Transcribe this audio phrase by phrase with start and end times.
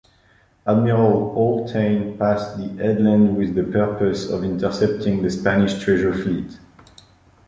[0.65, 6.57] Admiral Haultain passed the headland with the purpose of intercepting the Spanish treasure fleet.